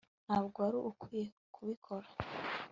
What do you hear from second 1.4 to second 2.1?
kubikora